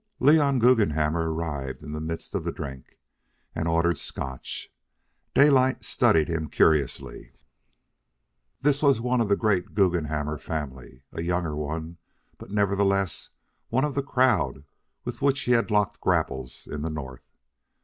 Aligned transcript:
Leon 0.19 0.57
Guggenhammer 0.57 1.31
arrived 1.31 1.83
in 1.83 1.91
the 1.91 2.01
midst 2.01 2.33
of 2.33 2.43
the 2.43 2.51
drink, 2.51 2.97
and 3.53 3.67
ordered 3.67 3.99
Scotch. 3.99 4.73
Daylight 5.35 5.83
studied 5.83 6.27
him 6.27 6.49
curiously. 6.49 7.33
This 8.61 8.81
was 8.81 8.99
one 8.99 9.21
of 9.21 9.29
the 9.29 9.35
great 9.35 9.75
Guggenhammer 9.75 10.39
family; 10.39 11.03
a 11.11 11.21
younger 11.21 11.55
one, 11.55 11.97
but 12.39 12.49
nevertheless 12.49 13.29
one 13.69 13.85
of 13.85 13.93
the 13.93 14.01
crowd 14.01 14.63
with 15.05 15.21
which 15.21 15.41
he 15.41 15.51
had 15.51 15.69
locked 15.69 16.01
grapples 16.01 16.65
in 16.65 16.81
the 16.81 16.89
North. 16.89 17.29